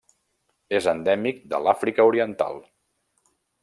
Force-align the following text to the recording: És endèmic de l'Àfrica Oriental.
És 0.77 0.87
endèmic 0.93 1.45
de 1.53 1.61
l'Àfrica 1.67 2.09
Oriental. 2.11 2.61